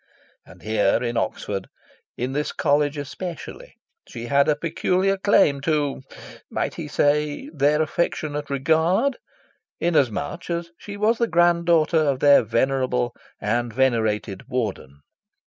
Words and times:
And 0.47 0.63
here 0.63 1.03
in 1.03 1.15
Oxford, 1.15 1.65
and 2.17 2.25
in 2.25 2.31
this 2.31 2.51
College 2.51 2.97
especially, 2.97 3.75
she 4.07 4.25
had 4.25 4.49
a 4.49 4.55
peculiar 4.55 5.15
claim 5.15 5.61
to 5.61 6.01
might 6.49 6.73
he 6.73 6.87
say? 6.87 7.51
their 7.53 7.83
affectionate 7.83 8.49
regard, 8.49 9.19
inasmuch 9.79 10.49
as 10.49 10.71
she 10.79 10.97
was 10.97 11.19
the 11.19 11.27
grand 11.27 11.67
daughter 11.67 11.99
of 11.99 12.19
their 12.19 12.41
venerable 12.41 13.13
and 13.39 13.71
venerated 13.71 14.47
Warden. 14.47 15.01